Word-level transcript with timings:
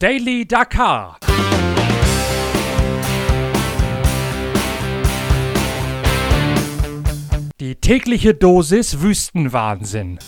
Daily 0.00 0.46
Dakar. 0.46 1.18
Die 7.60 7.74
tägliche 7.74 8.32
Dosis 8.32 9.02
Wüstenwahnsinn. 9.02 10.18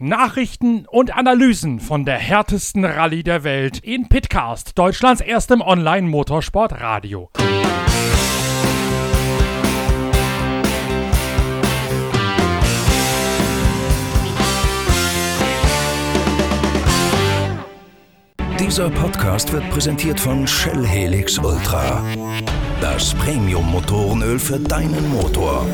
Nachrichten 0.00 0.86
und 0.90 1.14
Analysen 1.14 1.78
von 1.78 2.04
der 2.04 2.18
härtesten 2.18 2.84
Rallye 2.84 3.22
der 3.22 3.44
Welt 3.44 3.78
in 3.78 4.08
Pitcast, 4.08 4.76
Deutschlands 4.76 5.20
erstem 5.20 5.60
Online-Motorsport-Radio. 5.60 7.30
Dieser 18.72 18.88
Podcast 18.88 19.52
wird 19.52 19.68
präsentiert 19.68 20.18
von 20.18 20.46
Shell 20.46 20.86
Helix 20.86 21.36
Ultra. 21.36 22.02
Das 22.80 23.12
Premium-Motorenöl 23.12 24.38
für 24.38 24.58
deinen 24.58 25.10
Motor. 25.10 25.66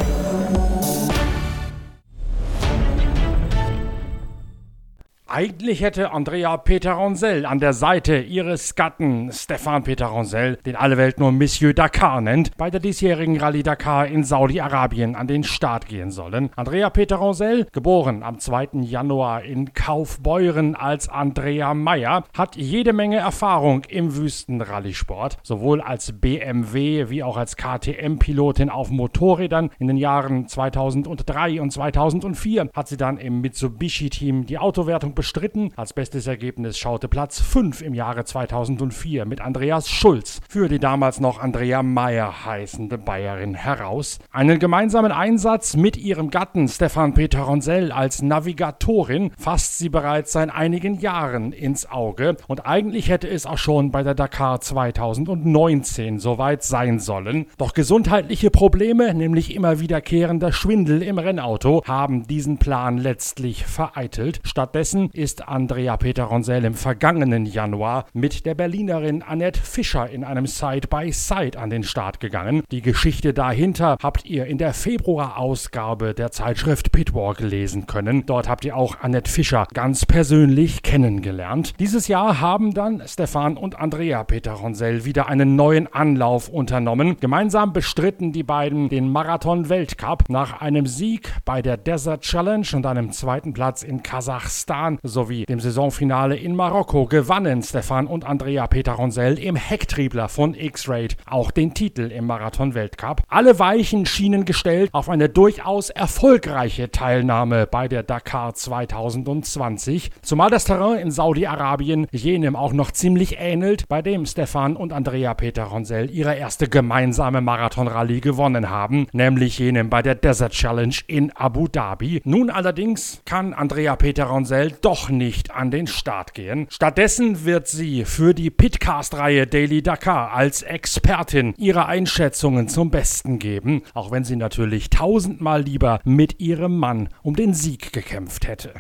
Eigentlich 5.39 5.83
hätte 5.83 6.11
Andrea 6.11 6.57
Peter 6.57 6.95
Ronsell 6.95 7.47
an 7.47 7.61
der 7.61 7.73
Seite 7.73 8.19
ihres 8.19 8.75
Gatten 8.75 9.31
Stefan 9.31 9.85
Peter 9.85 10.07
Ronsell, 10.07 10.57
den 10.67 10.75
alle 10.75 10.97
Welt 10.97 11.21
nur 11.21 11.31
Monsieur 11.31 11.73
Dakar 11.73 12.21
nennt, 12.21 12.57
bei 12.57 12.71
der 12.71 12.81
diesjährigen 12.81 13.39
Rallye 13.39 13.63
Dakar 13.63 14.09
in 14.09 14.25
Saudi-Arabien 14.25 15.15
an 15.15 15.29
den 15.29 15.45
Start 15.45 15.87
gehen 15.87 16.11
sollen. 16.11 16.51
Andrea 16.57 16.91
Peter 16.91 17.15
Ronsell, 17.15 17.69
geboren 17.71 18.25
am 18.25 18.41
2. 18.41 18.81
Januar 18.81 19.45
in 19.45 19.75
Kaufbeuren 19.75 20.75
als 20.75 21.09
Andrea 21.09 21.73
Meyer, 21.73 22.25
hat 22.37 22.57
jede 22.57 22.93
Menge 22.93 23.19
Erfahrung 23.19 23.85
im 23.89 24.17
Wüstenrallysport, 24.17 25.39
sowohl 25.45 25.81
als 25.81 26.19
BMW 26.19 27.11
wie 27.11 27.23
auch 27.23 27.37
als 27.37 27.57
KTM-Pilotin 27.57 28.71
auf 28.71 28.91
Motorrädern. 28.91 29.71
In 29.79 29.87
den 29.87 29.99
Jahren 29.99 30.49
2003 30.49 31.61
und 31.63 31.71
2004 31.71 32.71
hat 32.75 32.89
sie 32.89 32.97
dann 32.97 33.19
im 33.19 33.41
Mitsubishi-Team 33.41 34.45
die 34.45 34.59
Autowertung 34.59 35.15
bestritten. 35.29 35.73
Als 35.77 35.93
bestes 35.93 36.27
Ergebnis 36.27 36.79
schaute 36.79 37.07
Platz 37.07 37.39
5 37.39 37.83
im 37.83 37.93
Jahre 37.93 38.25
2004 38.25 39.27
mit 39.27 39.43
Andreas 39.43 39.91
Schulz 39.91 40.41
für 40.49 40.69
die 40.69 40.79
damals 40.79 41.21
noch 41.21 41.39
Andrea 41.39 41.83
Meyer 41.83 42.47
heißende 42.47 42.97
Bayerin 42.97 43.55
heraus. 43.55 44.21
Einen 44.33 44.59
gemeinsamen 44.59 45.13
Einsatz 45.13 45.77
mit 45.77 45.99
ihrem 45.99 46.31
Gatten 46.31 46.67
Stefan 46.67 47.13
Peter 47.13 47.41
Ronsell 47.41 47.93
als 47.93 48.23
Navigatorin 48.23 49.33
fasst 49.37 49.77
sie 49.77 49.91
bereits 49.91 50.33
seit 50.33 50.51
einigen 50.51 50.99
Jahren 50.99 51.53
ins 51.53 51.91
Auge 51.91 52.39
und 52.47 52.65
eigentlich 52.65 53.11
hätte 53.11 53.29
es 53.29 53.45
auch 53.45 53.59
schon 53.59 53.91
bei 53.91 54.03
der 54.03 54.15
Dakar 54.15 54.63
2019 54.63 56.21
soweit 56.21 56.63
sein 56.63 57.01
sollen. 57.01 57.49
Doch 57.59 57.75
gesundheitliche 57.75 58.51
Probleme, 58.51 59.13
nämlich 59.13 59.55
immer 59.55 59.79
wiederkehrender 59.79 60.53
Schwindel 60.53 61.03
im 61.03 61.19
Rennauto, 61.19 61.83
haben 61.87 62.27
diesen 62.27 62.57
Plan 62.57 62.97
letztlich 62.97 63.67
vereitelt. 63.67 64.41
Stattdessen 64.45 65.08
ist 65.13 65.49
Andrea 65.49 65.97
Peter 65.97 66.25
Ronsell 66.25 66.65
im 66.65 66.75
vergangenen 66.75 67.47
Januar 67.47 68.07
mit 68.13 68.47
der 68.47 68.55
Berlinerin 68.55 69.23
Annette 69.23 69.61
Fischer 69.61 70.09
in 70.11 70.25
einem 70.25 70.47
Side-by-Side 70.47 71.39
-Side 71.39 71.57
an 71.57 71.71
den 71.71 71.83
Start 71.83 72.21
gegangen. 72.21 72.63
Die 72.71 72.83
Geschichte 72.83 73.33
dahinter 73.33 73.97
habt 74.03 74.25
ihr 74.25 74.47
in 74.47 74.59
der 74.59 74.75
Februarausgabe 74.75 76.15
der 76.15 76.31
Zeitschrift 76.31 76.93
Pitwalk 76.93 77.41
lesen 77.41 77.87
können. 77.87 78.27
Dort 78.27 78.49
habt 78.49 78.65
ihr 78.65 78.77
auch 78.77 79.01
Annette 79.01 79.31
Fischer 79.31 79.67
ganz 79.73 80.07
persönlich 80.07 80.83
kennengelernt. 80.83 81.75
Dieses 81.79 82.09
Jahr 82.09 82.41
haben 82.41 82.75
dann 82.75 83.03
Stefan 83.07 83.57
und 83.57 83.79
Andrea 83.79 84.25
Peter 84.25 84.53
Ronsell 84.53 85.05
wieder 85.05 85.29
einen 85.29 85.57
neuen 85.57 85.93
Anlauf 85.93 86.49
unternommen. 86.49 87.17
Gemeinsam 87.21 87.73
bestritten 87.73 88.33
die 88.33 88.43
beiden 88.43 88.89
den 88.89 89.11
Marathon-Weltcup 89.11 90.29
nach 90.29 90.61
einem 90.61 90.87
Sieg 90.87 91.33
bei 91.45 91.63
der 91.63 91.77
Desert 91.77 92.23
Challenge 92.23 92.67
und 92.75 92.87
einem 92.87 93.13
zweiten 93.13 93.53
Platz 93.53 93.83
in 93.83 94.03
Kasachstan 94.03 94.98
sowie 95.03 95.45
dem 95.45 95.61
Saisonfinale 95.61 96.37
in 96.37 96.55
Marokko 96.57 97.07
gewannen 97.07 97.63
Stefan 97.63 98.07
und 98.07 98.25
Andrea 98.25 98.67
Peter 98.67 98.93
Ronsell 98.93 99.39
im 99.39 99.57
Hecktriebler 99.57 100.29
von 100.29 100.55
X-Raid 100.55 101.17
auch 101.27 101.51
den 101.51 101.75
Titel 101.75 102.11
im 102.11 102.27
Marathon-Weltcup. 102.27 103.23
Alle 103.29 103.59
Weichen 103.59 104.07
schienen 104.07 104.45
gestellt 104.45 104.91
auf 104.93 105.09
eine 105.09 105.29
durchaus 105.29 105.91
erfolgreiche 105.91 106.91
Teilnahme 106.91 107.67
bei 107.67 107.89
der 107.89 108.03
Dakar 108.03 108.55
2020, 108.55 110.11
zumal 110.23 110.51
das 110.51 110.65
Terrain 110.65 110.99
in 110.99 111.11
Saudi-Arabien 111.11 112.07
jenem 112.11 112.57
auch 112.57 112.73
noch 112.73 112.91
ziemlich 112.91 113.37
ähnelt, 113.39 113.89
bei 113.89 114.03
dem 114.03 114.27
Stefan 114.27 114.77
und 114.77 114.93
Andrea 114.93 115.35
Peter 115.35 115.65
Ronsell 115.65 116.11
ihre 116.11 116.35
erste 116.37 116.69
gemeinsame 116.69 117.41
Marathon-Rallye 117.41 118.21
gewonnen 118.21 118.71
haben, 118.71 119.07
nämlich 119.13 119.59
jenem 119.59 119.91
bei 119.91 120.03
der 120.03 120.15
Desert 120.15 120.53
Challenge 120.53 120.97
in 121.07 121.31
Abu 121.37 121.69
Dhabi. 121.69 122.21
Nun 122.25 122.51
allerdings 122.51 123.23
kann 123.25 123.55
Andrea 123.55 123.97
Peter 123.97 124.25
Ronsell 124.25 124.73
doch 124.89 125.11
nicht 125.11 125.51
an 125.51 125.71
den 125.71 125.87
Start 125.87 126.33
gehen. 126.33 126.67
Stattdessen 126.71 127.45
wird 127.45 127.69
sie 127.69 128.07
für 128.07 128.33
die 128.33 128.49
Pitcast-Reihe 128.49 129.47
Daily 129.47 129.83
Dakar 129.83 130.33
als 130.33 130.63
Expertin 130.63 131.53
ihre 131.59 131.85
Einschätzungen 131.85 132.69
zum 132.69 132.91
Besten 132.91 133.39
geben, 133.39 133.83
auch 133.93 134.11
wenn 134.11 134.25
sie 134.25 134.37
natürlich 134.37 134.89
tausendmal 134.89 135.61
lieber 135.61 136.01
mit 136.05 136.41
ihrem 136.41 136.79
Mann 136.79 137.11
um 137.23 137.37
den 137.37 137.53
Sieg 137.53 137.93
gekämpft 137.93 138.49
hätte. 138.49 138.73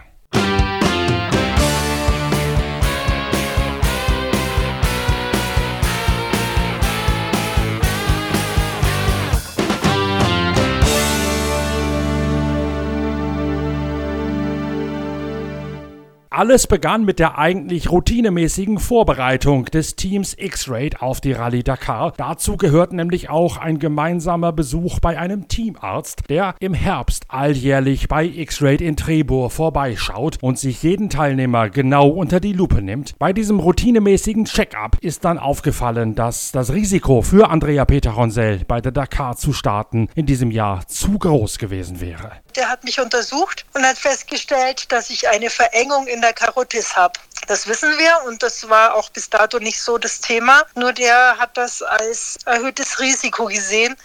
Alles 16.38 16.68
begann 16.68 17.04
mit 17.04 17.18
der 17.18 17.36
eigentlich 17.36 17.90
routinemäßigen 17.90 18.78
Vorbereitung 18.78 19.64
des 19.64 19.96
Teams 19.96 20.36
X-Raid 20.38 21.02
auf 21.02 21.20
die 21.20 21.32
Rallye 21.32 21.64
Dakar. 21.64 22.12
Dazu 22.16 22.56
gehört 22.56 22.92
nämlich 22.92 23.28
auch 23.28 23.56
ein 23.56 23.80
gemeinsamer 23.80 24.52
Besuch 24.52 25.00
bei 25.00 25.18
einem 25.18 25.48
Teamarzt, 25.48 26.22
der 26.28 26.54
im 26.60 26.74
Herbst 26.74 27.24
alljährlich 27.26 28.06
bei 28.06 28.24
X-Raid 28.24 28.80
in 28.80 28.94
Trebur 28.94 29.50
vorbeischaut 29.50 30.38
und 30.40 30.60
sich 30.60 30.80
jeden 30.84 31.10
Teilnehmer 31.10 31.70
genau 31.70 32.06
unter 32.06 32.38
die 32.38 32.52
Lupe 32.52 32.82
nimmt. 32.82 33.18
Bei 33.18 33.32
diesem 33.32 33.58
routinemäßigen 33.58 34.44
Check-up 34.44 34.96
ist 35.00 35.24
dann 35.24 35.38
aufgefallen, 35.38 36.14
dass 36.14 36.52
das 36.52 36.72
Risiko 36.72 37.20
für 37.20 37.50
Andrea 37.50 37.84
Peter 37.84 38.12
Ronsell 38.12 38.60
bei 38.68 38.80
der 38.80 38.92
Dakar 38.92 39.36
zu 39.36 39.52
starten 39.52 40.06
in 40.14 40.26
diesem 40.26 40.52
Jahr 40.52 40.86
zu 40.86 41.18
groß 41.18 41.58
gewesen 41.58 42.00
wäre. 42.00 42.30
Der 42.58 42.68
hat 42.68 42.82
mich 42.82 42.98
untersucht 42.98 43.64
und 43.72 43.86
hat 43.86 43.96
festgestellt, 43.98 44.90
dass 44.90 45.10
ich 45.10 45.28
eine 45.28 45.48
Verengung 45.48 46.08
in 46.08 46.20
der 46.20 46.32
Karotis 46.32 46.96
habe. 46.96 47.12
Das 47.46 47.68
wissen 47.68 47.96
wir 47.98 48.18
und 48.26 48.42
das 48.42 48.68
war 48.68 48.96
auch 48.96 49.10
bis 49.10 49.30
dato 49.30 49.60
nicht 49.60 49.80
so 49.80 49.96
das 49.96 50.20
Thema. 50.20 50.64
Nur 50.74 50.92
der 50.92 51.38
hat 51.38 51.56
das 51.56 51.82
als 51.82 52.36
erhöhtes 52.46 52.98
Risiko 52.98 53.46
gesehen. 53.46 53.96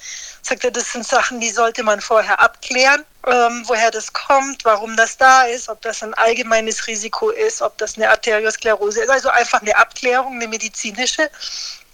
Sagt 0.44 0.66
er, 0.66 0.69
das 0.69 0.91
sind 0.91 1.03
Sachen, 1.03 1.40
die 1.40 1.50
sollte 1.50 1.81
man 1.81 2.00
vorher 2.00 2.40
abklären, 2.40 3.03
ähm, 3.28 3.63
woher 3.66 3.91
das 3.91 4.11
kommt, 4.11 4.66
warum 4.66 4.95
das 4.95 5.17
da 5.17 5.44
ist, 5.44 5.69
ob 5.69 5.81
das 5.81 6.03
ein 6.03 6.13
allgemeines 6.13 6.88
Risiko 6.88 7.29
ist, 7.29 7.61
ob 7.61 7.78
das 7.78 7.95
eine 7.95 8.09
Arteriosklerose 8.09 9.03
ist. 9.03 9.09
Also 9.09 9.29
einfach 9.29 9.61
eine 9.61 9.75
Abklärung, 9.75 10.35
eine 10.35 10.47
medizinische. 10.47 11.29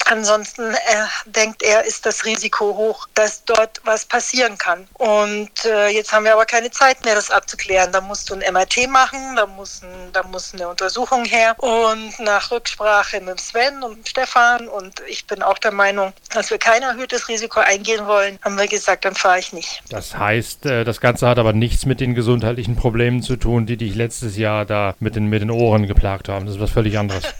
Ansonsten 0.06 0.74
äh, 0.74 0.78
denkt 1.26 1.62
er, 1.62 1.84
ist 1.84 2.06
das 2.06 2.26
Risiko 2.26 2.76
hoch, 2.76 3.08
dass 3.14 3.44
dort 3.46 3.80
was 3.84 4.06
passieren 4.06 4.58
kann. 4.58 4.88
Und 4.94 5.52
äh, 5.66 5.90
jetzt 5.90 6.12
haben 6.12 6.26
wir 6.26 6.34
aber 6.34 6.46
keine 6.46 6.72
Zeit 6.72 7.04
mehr, 7.06 7.14
das 7.14 7.30
abzuklären. 7.30 7.92
Da 7.92 8.02
musst 8.02 8.30
du 8.30 8.34
ein 8.34 8.54
MRT 8.54 8.90
machen, 8.90 9.36
da 9.36 9.46
muss, 9.46 9.84
ein, 9.84 10.12
da 10.14 10.24
muss 10.24 10.54
eine 10.54 10.68
Untersuchung 10.68 11.26
her. 11.26 11.54
Und 11.60 12.20
nach 12.20 12.50
Rücksprache 12.50 13.22
mit 13.22 13.40
Sven 13.40 13.84
und 13.84 14.08
Stefan 14.08 14.68
und 14.68 15.00
ich 15.08 15.28
bin 15.28 15.44
auch 15.44 15.60
der 15.60 15.72
Meinung, 15.72 16.14
dass 16.34 16.50
wir 16.50 16.58
kein 16.58 16.82
erhöhtes 16.82 17.28
Risiko 17.28 17.60
eingehen 17.60 18.08
wollen, 18.08 18.40
haben 18.42 18.58
wir 18.58 18.68
gesagt, 18.68 19.06
dann 19.06 19.16
fahre 19.16 19.40
ich 19.40 19.54
nicht. 19.54 19.84
Das 19.90 20.16
heißt, 20.16 20.66
äh, 20.66 20.84
das 20.86 21.00
Ganze 21.02 21.19
hat 21.28 21.40
aber 21.40 21.54
nichts 21.54 21.86
mit 21.86 22.00
den 22.00 22.16
gesundheitlichen 22.16 22.76
Problemen 22.76 23.22
zu 23.22 23.36
tun, 23.36 23.66
die 23.66 23.78
dich 23.78 23.96
letztes 23.96 24.38
Jahr 24.38 24.66
da 24.66 24.96
mit 25.00 25.16
den, 25.16 25.26
mit 25.26 25.42
den 25.42 25.52
Ohren 25.52 25.88
geplagt 25.88 26.30
haben. 26.30 26.46
Das 26.46 26.56
ist 26.56 26.62
was 26.62 26.72
völlig 26.72 26.98
anderes. 26.98 27.24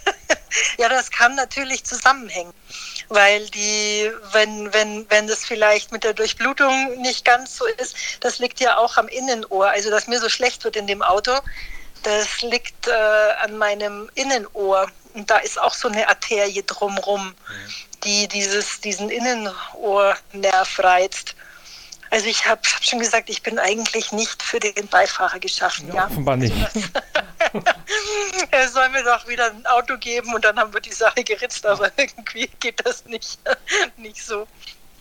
Ja, 0.78 0.88
das 0.88 1.10
kann 1.10 1.34
natürlich 1.34 1.84
zusammenhängen, 1.84 2.52
weil 3.08 3.48
die, 3.50 4.10
wenn, 4.32 4.72
wenn, 4.72 5.06
wenn 5.08 5.26
das 5.26 5.44
vielleicht 5.44 5.92
mit 5.92 6.04
der 6.04 6.12
Durchblutung 6.12 7.00
nicht 7.00 7.24
ganz 7.24 7.56
so 7.56 7.66
ist, 7.66 7.94
das 8.20 8.38
liegt 8.38 8.60
ja 8.60 8.78
auch 8.78 8.96
am 8.96 9.08
Innenohr. 9.08 9.68
Also, 9.68 9.90
dass 9.90 10.08
mir 10.08 10.20
so 10.20 10.28
schlecht 10.28 10.64
wird 10.64 10.76
in 10.76 10.86
dem 10.86 11.02
Auto, 11.02 11.32
das 12.02 12.40
liegt 12.42 12.88
äh, 12.88 12.92
an 13.44 13.58
meinem 13.58 14.10
Innenohr. 14.14 14.90
Und 15.14 15.30
da 15.30 15.38
ist 15.38 15.60
auch 15.60 15.74
so 15.74 15.88
eine 15.88 16.08
Arterie 16.08 16.62
drumrum, 16.62 17.34
die 18.04 18.28
dieses, 18.28 18.80
diesen 18.80 19.10
Innenohrnerv 19.10 20.78
reizt. 20.78 21.34
Also 22.10 22.26
ich 22.26 22.44
habe 22.44 22.60
hab 22.62 22.84
schon 22.84 22.98
gesagt, 22.98 23.30
ich 23.30 23.42
bin 23.42 23.58
eigentlich 23.58 24.10
nicht 24.10 24.42
für 24.42 24.58
den 24.58 24.88
Beifahrer 24.88 25.38
geschaffen. 25.38 25.88
Ja, 25.88 25.94
ja. 25.94 26.06
offenbar 26.06 26.36
nicht. 26.36 26.54
er 28.50 28.68
soll 28.68 28.88
mir 28.88 29.04
doch 29.04 29.28
wieder 29.28 29.46
ein 29.46 29.64
Auto 29.66 29.96
geben 29.96 30.34
und 30.34 30.44
dann 30.44 30.58
haben 30.58 30.74
wir 30.74 30.80
die 30.80 30.92
Sache 30.92 31.22
geritzt, 31.22 31.64
aber 31.64 31.90
irgendwie 31.96 32.50
geht 32.58 32.84
das 32.84 33.04
nicht, 33.04 33.38
nicht 33.96 34.24
so. 34.24 34.48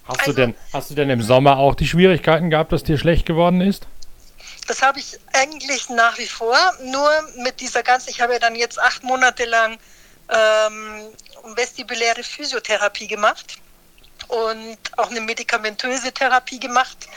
Hast, 0.07 0.19
also, 0.19 0.31
du 0.31 0.37
denn, 0.37 0.55
hast 0.71 0.91
du 0.91 0.95
denn 0.95 1.09
im 1.09 1.23
Sommer 1.23 1.57
auch 1.57 1.73
die 1.73 1.87
Schwierigkeiten 1.87 2.51
gehabt, 2.51 2.71
dass 2.71 2.83
dir 2.83 2.97
schlecht 2.99 3.25
geworden 3.25 3.61
ist? 3.61 3.87
Das 4.67 4.83
habe 4.83 4.99
ich 4.99 5.19
eigentlich 5.33 5.89
nach 5.89 6.17
wie 6.19 6.27
vor, 6.27 6.57
nur 6.83 7.09
mit 7.37 7.59
dieser 7.59 7.81
ganzen, 7.81 8.11
ich 8.11 8.21
habe 8.21 8.33
ja 8.33 8.39
dann 8.39 8.55
jetzt 8.55 8.79
acht 8.79 9.03
Monate 9.03 9.45
lang 9.45 9.79
ähm, 10.29 11.07
vestibuläre 11.55 12.23
Physiotherapie 12.23 13.07
gemacht 13.07 13.57
und 14.29 14.77
auch 14.97 15.09
eine 15.09 15.21
medikamentöse 15.21 16.11
Therapie 16.11 16.59
gemacht. 16.59 17.07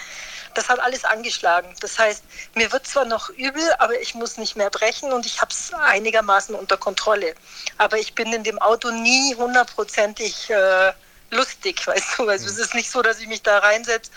Das 0.55 0.69
hat 0.69 0.81
alles 0.81 1.05
angeschlagen. 1.05 1.75
Das 1.81 1.99
heißt, 1.99 2.25
mir 2.55 2.71
wird 2.73 2.87
zwar 2.87 3.05
noch 3.05 3.31
übel, 3.31 3.63
aber 3.79 3.99
ich 4.01 4.15
muss 4.15 4.37
nicht 4.37 4.57
mehr 4.57 4.71
brechen 4.71 5.13
und 5.13 5.25
ich 5.25 5.41
habe 5.41 5.51
es 5.51 5.73
einigermaßen 5.73 6.55
unter 6.55 6.77
Kontrolle. 6.77 7.35
Aber 7.79 7.99
ich 7.99 8.15
bin 8.15 8.33
in 8.33 8.43
dem 8.43 8.59
Auto 8.59 8.91
nie 8.91 9.35
hundertprozentig 9.35 10.51
äh, 10.51 10.93
lustig, 11.31 11.87
weißt 11.87 12.19
du. 12.19 12.29
Also 12.29 12.47
es 12.47 12.59
ist 12.59 12.75
nicht 12.75 12.91
so, 12.91 13.03
dass 13.03 13.21
ich 13.21 13.29
mich 13.29 13.43
da 13.43 13.59
reinsetze 13.59 14.11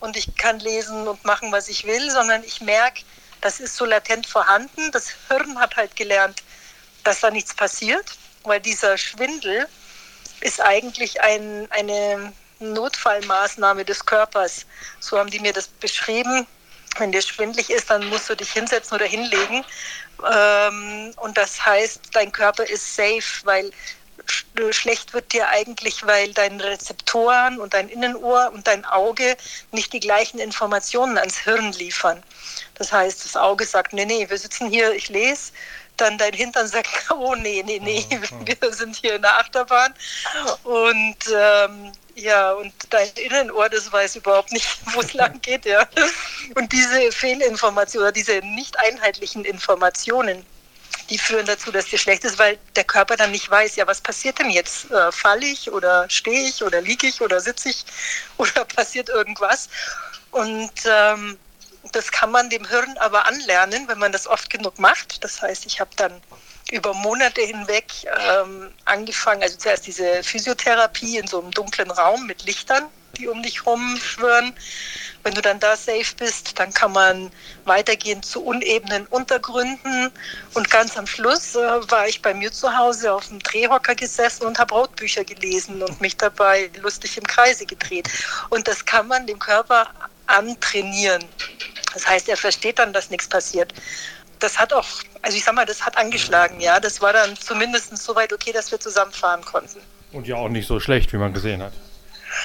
und 0.00 0.16
ich 0.16 0.34
kann 0.36 0.58
lesen 0.60 1.06
und 1.06 1.24
machen, 1.24 1.52
was 1.52 1.68
ich 1.68 1.84
will, 1.84 2.10
sondern 2.10 2.42
ich 2.44 2.60
merke, 2.60 3.02
das 3.40 3.60
ist 3.60 3.76
so 3.76 3.84
latent 3.84 4.26
vorhanden. 4.26 4.90
Das 4.92 5.10
Hirn 5.28 5.58
hat 5.58 5.76
halt 5.76 5.94
gelernt, 5.94 6.42
dass 7.04 7.20
da 7.20 7.30
nichts 7.30 7.54
passiert, 7.54 8.06
weil 8.42 8.60
dieser 8.60 8.98
Schwindel 8.98 9.68
ist 10.40 10.60
eigentlich 10.60 11.20
ein, 11.20 11.66
eine 11.70 12.32
Notfallmaßnahme 12.60 13.84
des 13.84 14.04
Körpers. 14.04 14.66
So 15.00 15.18
haben 15.18 15.30
die 15.30 15.40
mir 15.40 15.52
das 15.52 15.68
beschrieben. 15.68 16.46
Wenn 16.98 17.12
dir 17.12 17.20
schwindlig 17.20 17.70
ist, 17.70 17.90
dann 17.90 18.08
musst 18.08 18.30
du 18.30 18.34
dich 18.34 18.52
hinsetzen 18.52 18.94
oder 18.94 19.06
hinlegen. 19.06 19.64
Ähm, 20.32 21.12
und 21.16 21.36
das 21.36 21.64
heißt, 21.64 22.00
dein 22.12 22.32
Körper 22.32 22.64
ist 22.64 22.96
safe, 22.96 23.44
weil 23.44 23.70
schlecht 24.70 25.12
wird 25.12 25.32
dir 25.32 25.48
eigentlich, 25.48 26.04
weil 26.06 26.32
deine 26.32 26.64
Rezeptoren 26.64 27.60
und 27.60 27.74
dein 27.74 27.88
Innenohr 27.88 28.50
und 28.52 28.66
dein 28.66 28.84
Auge 28.84 29.36
nicht 29.72 29.92
die 29.92 30.00
gleichen 30.00 30.38
Informationen 30.38 31.18
ans 31.18 31.38
Hirn 31.38 31.72
liefern. 31.72 32.22
Das 32.74 32.92
heißt, 32.92 33.24
das 33.24 33.36
Auge 33.36 33.64
sagt, 33.64 33.92
nee, 33.92 34.04
nee, 34.04 34.28
wir 34.28 34.38
sitzen 34.38 34.68
hier, 34.68 34.92
ich 34.94 35.08
lese, 35.08 35.52
dann 35.96 36.18
dein 36.18 36.32
Hintern 36.32 36.66
sagt, 36.66 36.88
oh 37.10 37.34
nee, 37.34 37.62
nee, 37.64 37.80
nee, 37.82 38.06
wir 38.44 38.72
sind 38.72 38.96
hier 38.96 39.16
in 39.16 39.22
der 39.22 39.38
Achterbahn. 39.38 39.94
Und 40.64 41.16
ähm, 41.34 41.92
ja, 42.14 42.52
und 42.52 42.72
dein 42.90 43.08
Innenohr, 43.16 43.68
das 43.68 43.92
weiß 43.92 44.16
überhaupt 44.16 44.52
nicht, 44.52 44.66
wo 44.94 45.00
es 45.00 45.12
lang 45.12 45.40
geht, 45.42 45.66
ja. 45.66 45.86
Und 46.54 46.72
diese 46.72 47.12
Fehlinformationen 47.12 48.06
oder 48.06 48.12
diese 48.12 48.38
nicht 48.38 48.78
einheitlichen 48.78 49.44
Informationen, 49.44 50.44
die 51.10 51.18
führen 51.18 51.46
dazu, 51.46 51.70
dass 51.70 51.86
dir 51.86 51.98
schlecht 51.98 52.24
ist, 52.24 52.38
weil 52.38 52.58
der 52.74 52.84
Körper 52.84 53.16
dann 53.16 53.30
nicht 53.30 53.48
weiß, 53.48 53.76
ja, 53.76 53.86
was 53.86 54.00
passiert 54.00 54.38
denn 54.38 54.50
jetzt? 54.50 54.90
Äh, 54.90 55.12
Falle 55.12 55.46
ich 55.46 55.70
oder 55.70 56.08
stehe 56.10 56.48
ich 56.48 56.64
oder 56.64 56.80
liege 56.80 57.06
ich 57.06 57.20
oder 57.20 57.40
sitze 57.40 57.68
ich 57.68 57.84
oder 58.38 58.64
passiert 58.64 59.08
irgendwas? 59.08 59.68
Und 60.32 60.72
ähm, 60.86 61.38
das 61.92 62.10
kann 62.10 62.30
man 62.30 62.50
dem 62.50 62.66
Hirn 62.66 62.96
aber 62.98 63.26
anlernen, 63.26 63.88
wenn 63.88 63.98
man 63.98 64.12
das 64.12 64.26
oft 64.26 64.50
genug 64.50 64.78
macht. 64.78 65.22
Das 65.22 65.42
heißt, 65.42 65.66
ich 65.66 65.80
habe 65.80 65.90
dann 65.96 66.20
über 66.72 66.94
Monate 66.94 67.42
hinweg 67.42 67.86
ähm, 68.28 68.72
angefangen, 68.84 69.42
also 69.42 69.56
zuerst 69.56 69.86
diese 69.86 70.22
Physiotherapie 70.22 71.18
in 71.18 71.26
so 71.26 71.40
einem 71.40 71.52
dunklen 71.52 71.90
Raum 71.90 72.26
mit 72.26 72.44
Lichtern, 72.44 72.84
die 73.16 73.28
um 73.28 73.42
dich 73.42 73.64
rumschwören. 73.64 74.52
Wenn 75.22 75.34
du 75.34 75.42
dann 75.42 75.58
da 75.58 75.76
safe 75.76 76.14
bist, 76.16 76.58
dann 76.58 76.72
kann 76.72 76.92
man 76.92 77.32
weitergehen 77.64 78.22
zu 78.22 78.44
unebenen 78.44 79.06
Untergründen. 79.06 80.12
Und 80.54 80.70
ganz 80.70 80.96
am 80.96 81.06
Schluss 81.06 81.54
äh, 81.56 81.90
war 81.90 82.06
ich 82.06 82.22
bei 82.22 82.34
mir 82.34 82.52
zu 82.52 82.76
Hause 82.76 83.12
auf 83.12 83.26
dem 83.28 83.40
Drehhocker 83.40 83.94
gesessen 83.94 84.46
und 84.46 84.58
habe 84.58 84.74
Rotbücher 84.74 85.24
gelesen 85.24 85.82
und 85.82 86.00
mich 86.00 86.16
dabei 86.16 86.70
lustig 86.80 87.16
im 87.16 87.26
Kreise 87.26 87.66
gedreht. 87.66 88.08
Und 88.50 88.68
das 88.68 88.84
kann 88.84 89.08
man 89.08 89.26
dem 89.26 89.38
Körper 89.38 89.88
antrainieren. 90.26 91.24
Das 91.94 92.06
heißt, 92.06 92.28
er 92.28 92.36
versteht 92.36 92.78
dann, 92.78 92.92
dass 92.92 93.10
nichts 93.10 93.28
passiert. 93.28 93.72
Das 94.38 94.58
hat 94.58 94.72
auch, 94.72 94.86
also 95.22 95.36
ich 95.36 95.44
sag 95.44 95.54
mal, 95.54 95.64
das 95.64 95.84
hat 95.84 95.96
angeschlagen, 95.96 96.60
ja. 96.60 96.78
Das 96.78 97.00
war 97.00 97.12
dann 97.12 97.36
zumindest 97.36 97.96
so 97.96 98.14
weit 98.14 98.32
okay, 98.32 98.52
dass 98.52 98.70
wir 98.70 98.78
zusammenfahren 98.78 99.44
konnten. 99.44 99.80
Und 100.12 100.26
ja 100.26 100.36
auch 100.36 100.48
nicht 100.48 100.66
so 100.66 100.78
schlecht, 100.78 101.12
wie 101.12 101.16
man 101.16 101.32
gesehen 101.32 101.62
hat. 101.62 101.72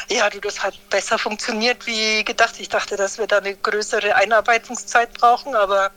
Ja, 0.10 0.30
du, 0.30 0.40
das 0.40 0.62
hat 0.62 0.74
besser 0.90 1.18
funktioniert 1.18 1.86
wie 1.86 2.24
gedacht. 2.24 2.56
Ich 2.60 2.70
dachte, 2.70 2.96
dass 2.96 3.18
wir 3.18 3.28
da 3.28 3.38
eine 3.38 3.56
größere 3.56 4.16
Einarbeitungszeit 4.16 5.14
brauchen, 5.14 5.56
aber 5.56 5.92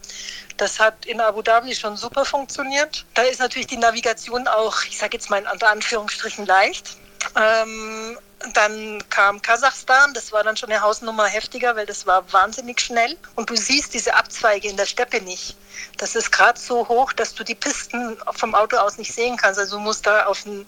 das 0.56 0.78
hat 0.78 1.06
in 1.06 1.20
Abu 1.20 1.42
Dhabi 1.42 1.74
schon 1.74 1.96
super 1.96 2.24
funktioniert. 2.24 3.04
Da 3.14 3.22
ist 3.22 3.40
natürlich 3.40 3.66
die 3.66 3.76
Navigation 3.76 4.46
auch, 4.48 4.82
ich 4.88 4.98
sage 4.98 5.16
jetzt 5.16 5.30
mal 5.30 5.40
in 5.40 5.46
Anführungsstrichen 5.46 6.46
leicht. 6.46 6.96
Ähm, 7.36 8.18
dann 8.52 9.02
kam 9.10 9.40
Kasachstan, 9.40 10.12
das 10.14 10.32
war 10.32 10.42
dann 10.42 10.56
schon 10.56 10.70
eine 10.70 10.80
Hausnummer 10.80 11.26
heftiger, 11.26 11.74
weil 11.76 11.86
das 11.86 12.06
war 12.06 12.30
wahnsinnig 12.32 12.80
schnell. 12.80 13.16
Und 13.34 13.50
du 13.50 13.56
siehst 13.56 13.94
diese 13.94 14.14
Abzweige 14.14 14.68
in 14.68 14.76
der 14.76 14.86
Steppe 14.86 15.20
nicht. 15.22 15.56
Das 15.98 16.14
ist 16.14 16.30
gerade 16.30 16.58
so 16.58 16.86
hoch, 16.88 17.12
dass 17.12 17.34
du 17.34 17.44
die 17.44 17.54
Pisten 17.54 18.16
vom 18.32 18.54
Auto 18.54 18.76
aus 18.76 18.98
nicht 18.98 19.12
sehen 19.12 19.36
kannst. 19.36 19.58
Also 19.58 19.76
du 19.76 19.82
musst 19.82 20.06
da 20.06 20.26
auf 20.26 20.44
ein, 20.44 20.66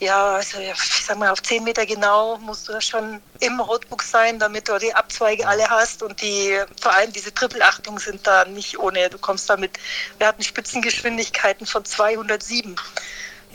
ja, 0.00 0.34
also 0.34 0.58
ich 0.58 1.04
sag 1.06 1.18
mal, 1.18 1.30
auf 1.30 1.42
10 1.42 1.64
Meter 1.64 1.86
genau 1.86 2.38
musst 2.38 2.68
du 2.68 2.72
da 2.72 2.80
schon 2.80 3.20
im 3.40 3.60
Rotbuch 3.60 4.02
sein, 4.02 4.38
damit 4.38 4.68
du 4.68 4.78
die 4.78 4.94
Abzweige 4.94 5.46
alle 5.46 5.68
hast. 5.68 6.02
Und 6.02 6.20
die, 6.20 6.58
vor 6.80 6.94
allem 6.94 7.12
diese 7.12 7.32
Trippelachtung 7.32 7.98
sind 7.98 8.26
da 8.26 8.44
nicht 8.44 8.78
ohne. 8.78 9.08
Du 9.10 9.18
kommst 9.18 9.48
damit, 9.48 9.78
wir 10.18 10.26
hatten 10.26 10.42
Spitzengeschwindigkeiten 10.42 11.66
von 11.66 11.84
207 11.84 12.76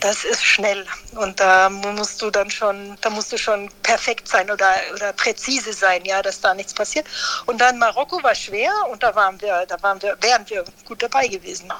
das 0.00 0.24
ist 0.24 0.42
schnell 0.42 0.86
und 1.12 1.38
da 1.38 1.68
musst 1.68 2.20
du 2.22 2.30
dann 2.30 2.50
schon, 2.50 2.96
da 3.00 3.10
musst 3.10 3.32
du 3.32 3.38
schon 3.38 3.70
perfekt 3.82 4.26
sein 4.28 4.50
oder, 4.50 4.74
oder 4.94 5.12
präzise 5.12 5.72
sein, 5.72 6.04
ja, 6.04 6.22
dass 6.22 6.40
da 6.40 6.54
nichts 6.54 6.72
passiert. 6.72 7.06
Und 7.46 7.60
dann 7.60 7.78
Marokko 7.78 8.22
war 8.22 8.34
schwer 8.34 8.72
und 8.90 9.02
da 9.02 9.14
waren 9.14 9.40
wir, 9.40 9.66
da 9.66 9.80
waren 9.82 10.00
wir, 10.02 10.16
wären 10.20 10.48
wir 10.48 10.64
gut 10.86 11.02
dabei 11.02 11.28
gewesen. 11.28 11.68
Ja. 11.68 11.78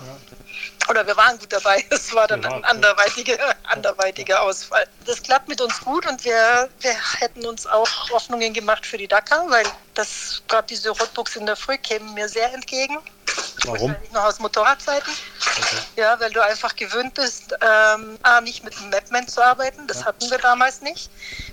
Oder 0.89 1.07
wir 1.07 1.17
waren 1.17 1.39
gut 1.39 1.53
dabei. 1.53 1.85
Es 1.91 2.13
war 2.15 2.27
dann 2.27 2.45
ein 2.45 2.65
anderweitiger, 2.65 3.39
anderweitiger 3.65 4.43
Ausfall. 4.43 4.87
Das 5.07 5.23
klappt 5.23 5.49
mit 5.49 5.61
uns 5.61 5.81
gut 5.81 6.07
und 6.07 6.25
wir, 6.25 6.69
wir 6.81 6.95
hätten 7.19 7.47
uns 7.47 7.67
auch 7.67 7.89
Hoffnungen 8.11 8.53
gemacht 8.53 8.85
für 8.85 8.99
die 8.99 9.09
Dakar, 9.09 9.49
weil 9.51 9.65
das 9.95 10.43
gerade 10.49 10.67
diese 10.67 10.91
Rotbooks 10.91 11.37
in 11.37 11.47
der 11.47 11.57
Früh 11.57 11.79
kämen 11.79 12.15
mir 12.15 12.29
sehr 12.29 12.53
entgegen. 12.53 12.99
Warum? 13.67 13.95
Noch 14.13 14.25
aus 14.25 14.39
Motorradzeiten. 14.39 15.13
Okay. 15.59 15.77
Ja, 15.97 16.19
weil 16.21 16.31
du 16.31 16.43
einfach 16.43 16.75
gewöhnt 16.77 17.15
bist, 17.15 17.55
ähm, 17.61 18.19
A, 18.23 18.41
nicht 18.41 18.65
mit 18.65 18.77
einem 18.79 18.91
Mapman 18.91 19.29
zu 19.29 19.43
arbeiten. 19.43 19.87
Das 19.87 20.01
ja. 20.01 20.07
hatten 20.07 20.31
wir 20.31 20.39
damals 20.39 20.81
nicht. 20.81 21.11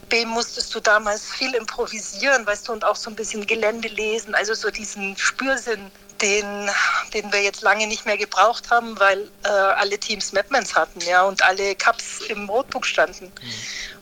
B, 0.09 0.25
musstest 0.25 0.73
du 0.73 0.79
damals 0.79 1.29
viel 1.29 1.53
improvisieren, 1.53 2.45
weißt 2.45 2.67
du, 2.67 2.73
und 2.73 2.85
auch 2.85 2.95
so 2.95 3.09
ein 3.09 3.15
bisschen 3.15 3.45
Gelände 3.45 3.89
lesen. 3.89 4.35
Also 4.35 4.53
so 4.53 4.69
diesen 4.69 5.17
Spürsinn 5.17 5.91
den, 6.21 6.69
den 7.13 7.31
wir 7.31 7.41
jetzt 7.41 7.61
lange 7.61 7.87
nicht 7.87 8.05
mehr 8.05 8.17
gebraucht 8.17 8.69
haben, 8.69 8.99
weil 8.99 9.29
äh, 9.43 9.49
alle 9.49 9.97
Teams 9.97 10.33
Mapmans 10.33 10.75
hatten, 10.75 10.99
ja, 11.01 11.23
und 11.23 11.41
alle 11.41 11.75
Cups 11.75 12.21
im 12.29 12.49
Roadbook 12.49 12.85
standen. 12.85 13.25
Mhm. 13.25 13.53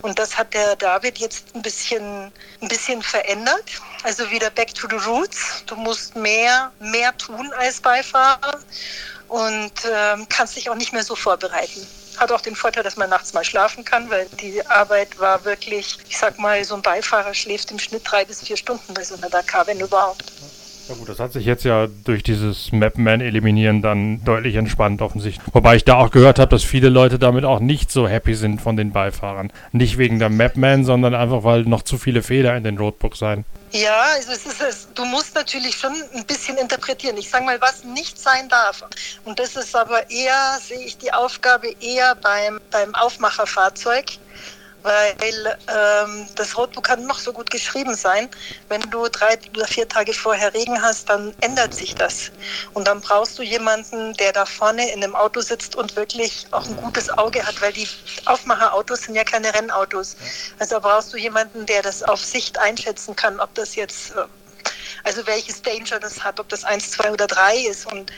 Und 0.01 0.19
das 0.19 0.37
hat 0.37 0.53
der 0.53 0.75
David 0.75 1.17
jetzt 1.17 1.47
ein 1.55 1.61
bisschen, 1.61 2.31
ein 2.61 2.67
bisschen 2.67 3.01
verändert. 3.01 3.65
Also 4.03 4.29
wieder 4.29 4.49
back 4.49 4.73
to 4.75 4.87
the 4.89 4.97
roots. 4.97 5.63
Du 5.65 5.75
musst 5.75 6.15
mehr, 6.15 6.71
mehr 6.79 7.15
tun 7.17 7.51
als 7.57 7.81
Beifahrer 7.81 8.59
und 9.27 9.71
ähm, 9.91 10.27
kannst 10.29 10.55
dich 10.55 10.69
auch 10.69 10.75
nicht 10.75 10.93
mehr 10.93 11.03
so 11.03 11.15
vorbereiten. 11.15 11.87
Hat 12.17 12.31
auch 12.31 12.41
den 12.41 12.55
Vorteil, 12.55 12.83
dass 12.83 12.95
man 12.95 13.09
nachts 13.09 13.33
mal 13.33 13.43
schlafen 13.43 13.83
kann, 13.83 14.09
weil 14.09 14.27
die 14.39 14.65
Arbeit 14.67 15.19
war 15.19 15.43
wirklich, 15.43 15.97
ich 16.07 16.17
sag 16.17 16.37
mal, 16.39 16.63
so 16.63 16.75
ein 16.75 16.81
Beifahrer 16.81 17.33
schläft 17.33 17.71
im 17.71 17.79
Schnitt 17.79 18.03
drei 18.05 18.23
bis 18.23 18.41
vier 18.41 18.55
Stunden 18.55 18.93
bei 18.93 19.03
so 19.03 19.15
einer 19.15 19.29
Dakar, 19.29 19.67
wenn 19.67 19.79
überhaupt. 19.79 20.31
Ja 20.87 20.93
gut, 20.93 21.09
das 21.09 21.19
hat 21.19 21.33
sich 21.33 21.45
jetzt 21.45 21.63
ja 21.63 21.87
durch 22.03 22.21
dieses 22.21 22.71
Mapman-Eliminieren 22.71 23.81
dann 23.81 24.23
deutlich 24.23 24.55
entspannt 24.55 25.01
offensichtlich. 25.01 25.43
Wobei 25.51 25.77
ich 25.77 25.83
da 25.83 25.95
auch 25.95 26.11
gehört 26.11 26.37
habe, 26.37 26.49
dass 26.49 26.63
viele 26.63 26.89
Leute 26.89 27.17
damit 27.17 27.43
auch 27.43 27.59
nicht 27.59 27.89
so 27.89 28.07
happy 28.07 28.35
sind 28.35 28.61
von 28.61 28.77
den 28.77 28.91
Beifahrern. 28.91 29.51
Nicht 29.71 29.97
wegen 29.97 30.19
der 30.19 30.29
Mapman, 30.29 30.85
sondern 30.85 31.15
einfach, 31.15 31.43
weil 31.43 31.63
noch 31.63 31.81
zu 31.81 31.97
viele 31.97 32.21
Fehler 32.21 32.55
in 32.55 32.63
den 32.63 32.77
Roadbooks 32.77 33.17
seien. 33.17 33.45
Ja, 33.71 34.03
also 34.13 34.31
es 34.31 34.45
ist, 34.45 34.61
es, 34.61 34.87
du 34.93 35.05
musst 35.05 35.33
natürlich 35.33 35.75
schon 35.75 35.91
ein 36.13 36.25
bisschen 36.25 36.55
interpretieren. 36.57 37.17
Ich 37.17 37.31
sage 37.31 37.45
mal, 37.45 37.59
was 37.61 37.83
nicht 37.83 38.19
sein 38.19 38.47
darf. 38.47 38.83
Und 39.25 39.39
das 39.39 39.55
ist 39.55 39.75
aber 39.75 40.09
eher, 40.11 40.59
sehe 40.61 40.85
ich 40.85 40.99
die 40.99 41.11
Aufgabe 41.11 41.73
eher 41.81 42.13
beim, 42.15 42.61
beim 42.69 42.93
Aufmacherfahrzeug 42.93 44.05
weil 44.85 45.57
ähm, 45.67 46.27
das 46.35 46.55
Roadbook 46.55 46.83
kann 46.83 47.05
noch 47.07 47.17
so 47.17 47.33
gut 47.33 47.49
geschrieben 47.49 47.95
sein. 47.95 48.29
Wenn 48.69 48.81
du 48.81 49.07
drei 49.07 49.37
oder 49.55 49.65
vier 49.65 49.89
Tage 49.89 50.13
vorher 50.13 50.53
Regen 50.53 50.79
hast, 50.79 51.09
dann 51.09 51.33
ändert 51.41 51.73
sich 51.73 51.95
das. 51.95 52.31
Und 52.73 52.87
dann 52.87 53.01
brauchst 53.01 53.39
du 53.39 53.43
jemanden, 53.43 54.13
der 54.13 54.31
da 54.31 54.45
vorne 54.45 54.91
in 54.93 55.01
dem 55.01 55.15
Auto 55.15 55.41
sitzt 55.41 55.75
und 55.75 55.95
wirklich 55.95 56.45
auch 56.51 56.65
ein 56.65 56.75
gutes 56.77 57.09
Auge 57.09 57.43
hat, 57.43 57.59
weil 57.61 57.73
die 57.73 57.87
Aufmacherautos 58.25 59.01
sind 59.01 59.15
ja 59.15 59.23
keine 59.23 59.53
Rennautos. 59.55 60.15
Also 60.59 60.79
brauchst 60.79 61.11
du 61.13 61.17
jemanden, 61.17 61.65
der 61.65 61.81
das 61.81 62.03
auf 62.03 62.23
Sicht 62.23 62.59
einschätzen 62.59 63.15
kann, 63.15 63.39
ob 63.39 63.53
das 63.55 63.75
jetzt 63.75 64.11
äh, 64.11 64.25
Also 65.03 65.25
welches 65.25 65.63
Danger 65.63 65.99
das 65.99 66.23
hat, 66.23 66.39
ob 66.39 66.47
das 66.49 66.63
1, 66.63 66.91
2 66.91 67.11
oder 67.11 67.25
3 67.25 67.57
ist 67.69 67.91
und 67.91 68.11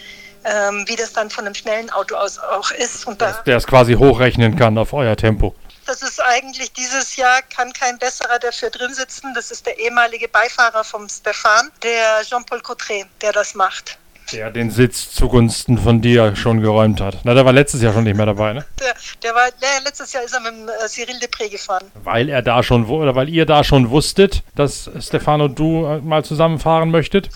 ähm, 0.43 0.85
wie 0.87 0.95
das 0.95 1.13
dann 1.13 1.29
von 1.29 1.45
einem 1.45 1.55
schnellen 1.55 1.89
Auto 1.91 2.15
aus 2.15 2.39
auch 2.39 2.71
ist. 2.71 3.07
Und 3.07 3.21
da, 3.21 3.31
der 3.45 3.57
es 3.57 3.67
quasi 3.67 3.93
hochrechnen 3.93 4.55
kann 4.55 4.77
auf 4.77 4.93
euer 4.93 5.15
Tempo. 5.15 5.55
Das 5.87 6.01
ist 6.01 6.21
eigentlich 6.21 6.73
dieses 6.73 7.15
Jahr, 7.15 7.41
kann 7.43 7.71
kein 7.71 7.97
besserer 7.97 8.39
dafür 8.39 8.69
drin 8.69 8.93
sitzen. 8.93 9.33
Das 9.33 9.51
ist 9.51 9.65
der 9.65 9.79
ehemalige 9.79 10.27
Beifahrer 10.27 10.83
vom 10.83 11.07
Stefan, 11.07 11.71
der 11.81 12.23
Jean-Paul 12.23 12.59
Cottret, 12.59 13.07
der 13.21 13.31
das 13.31 13.55
macht. 13.55 13.97
Der 14.33 14.51
den 14.51 14.69
Sitz 14.69 15.11
zugunsten 15.11 15.77
von 15.77 16.01
dir 16.01 16.35
schon 16.35 16.59
geräumt 16.59 16.99
hat. 16.99 17.19
Na, 17.23 17.33
der 17.33 17.45
war 17.45 17.53
letztes 17.53 17.81
Jahr 17.81 17.93
schon 17.93 18.03
nicht 18.03 18.17
mehr 18.17 18.25
dabei, 18.25 18.51
ne? 18.51 18.65
Der, 18.81 18.93
der 19.23 19.33
war, 19.33 19.47
der, 19.61 19.81
letztes 19.85 20.11
Jahr 20.11 20.23
ist 20.23 20.33
er 20.33 20.41
mit 20.41 20.69
äh, 20.69 20.87
Cyril 20.89 21.15
Depré 21.19 21.49
gefahren. 21.49 21.89
Weil 22.03 22.27
er 22.27 22.41
da 22.41 22.61
schon, 22.61 22.85
oder 22.87 23.15
weil 23.15 23.29
ihr 23.29 23.45
da 23.45 23.63
schon 23.63 23.89
wusstet, 23.89 24.43
dass 24.55 24.89
Stefan 24.99 25.39
und 25.39 25.57
du 25.57 25.85
äh, 25.85 26.01
mal 26.01 26.25
zusammenfahren 26.25 26.91
möchtet? 26.91 27.29